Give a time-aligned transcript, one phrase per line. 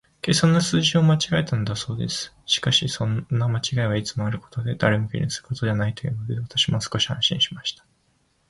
[0.23, 2.35] 計算の数字を間違えたのだそうです。
[2.47, 7.85] しかし、そんな間違いはいつもあることで、誰も気にするものはないというので、私も少し安心しました。